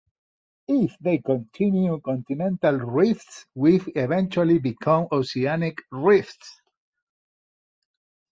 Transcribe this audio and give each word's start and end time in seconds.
If 0.67 0.97
they 0.97 1.19
continue, 1.19 2.01
continental 2.03 2.77
rifts 2.79 3.45
will 3.53 3.79
eventually 3.95 4.57
become 4.57 5.07
oceanic 5.11 5.77
rifts. 5.91 6.59